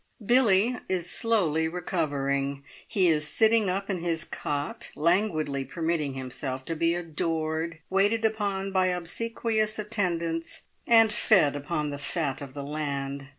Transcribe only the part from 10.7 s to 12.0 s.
and fed upon the